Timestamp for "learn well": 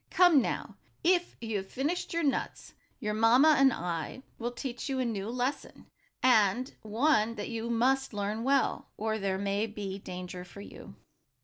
8.11-8.89